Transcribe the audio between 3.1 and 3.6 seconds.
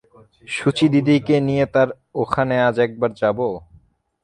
যাব?